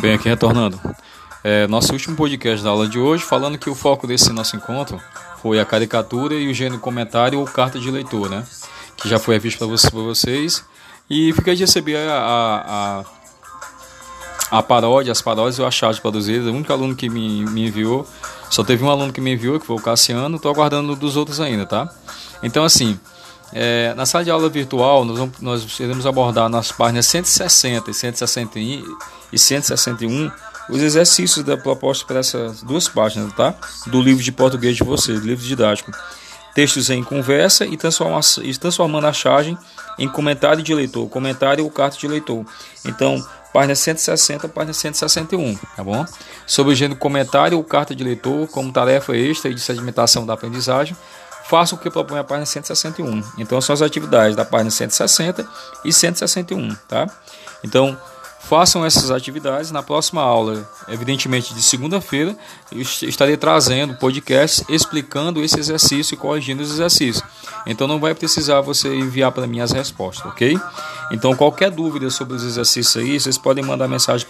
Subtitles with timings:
[0.00, 0.80] Bem, aqui retornando.
[1.44, 4.98] É, nosso último podcast da aula de hoje, falando que o foco desse nosso encontro
[5.42, 8.42] foi a caricatura e o gênero comentário ou carta de leitor, né?
[8.96, 9.66] Que já foi visto para
[10.00, 10.64] vocês.
[11.08, 13.04] E fica de receber a,
[14.50, 16.46] a, a, paródia, as paródias ou a charge produzidas.
[16.46, 18.08] O único aluno que me, me enviou,
[18.48, 20.36] só teve um aluno que me enviou, que foi o Cassiano.
[20.36, 21.92] Estou aguardando dos outros ainda, tá?
[22.42, 22.98] Então, assim,
[23.52, 27.94] é, na sala de aula virtual, nós, vamos, nós iremos abordar nas páginas 160 e
[27.94, 28.96] 161,
[29.32, 30.30] e 161
[30.70, 33.54] os exercícios da proposta para essas duas páginas, tá?
[33.86, 35.90] Do livro de português de vocês, livro didático.
[36.54, 39.58] Textos em conversa e, transforma, e transformando a chargem
[39.98, 42.44] em comentário de leitor, comentário ou carta de leitor.
[42.84, 46.04] Então, página 160, página 161, tá bom?
[46.46, 50.34] Sobre o gênero comentário ou carta de leitor, como tarefa extra e de sedimentação da
[50.34, 50.96] aprendizagem,
[51.44, 53.22] faça o que propõe a página 161.
[53.38, 55.46] Então, são as atividades da página 160
[55.84, 57.06] e 161, tá?
[57.62, 57.96] Então,
[58.50, 59.70] façam essas atividades.
[59.70, 62.36] Na próxima aula, evidentemente de segunda-feira,
[62.72, 67.22] eu estarei trazendo podcast explicando esse exercício e corrigindo os exercícios.
[67.64, 70.58] Então não vai precisar você enviar para mim as respostas, ok?
[71.12, 74.26] Então qualquer dúvida sobre os exercícios aí, vocês podem mandar mensagem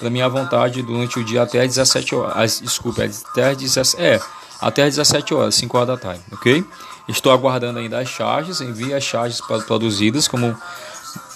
[0.00, 2.60] para mim à vontade durante o dia até às 17 horas.
[2.60, 4.20] Desculpa, até às 17, é,
[4.60, 6.64] até às 17 horas, 5 horas da tarde, ok?
[7.06, 10.56] Estou aguardando ainda as charges, envie as charges produzidas como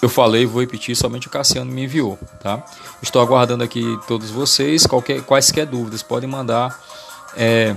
[0.01, 2.63] eu falei, vou repetir, somente o Cassiano me enviou, tá?
[3.01, 6.77] Estou aguardando aqui todos vocês, qualquer, quaisquer dúvidas, podem mandar
[7.35, 7.75] é,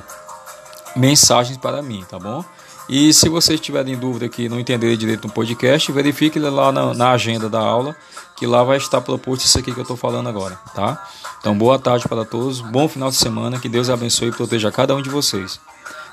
[0.96, 2.44] mensagens para mim, tá bom?
[2.88, 7.10] E se vocês tiverem dúvida que não entenderem direito no podcast, verifique lá na, na,
[7.10, 7.94] agenda da aula,
[8.34, 11.06] que lá vai estar proposto isso aqui que eu estou falando agora, tá?
[11.38, 14.94] Então, boa tarde para todos, bom final de semana, que Deus abençoe e proteja cada
[14.94, 15.60] um de vocês.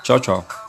[0.04, 0.65] Tchau, tchau.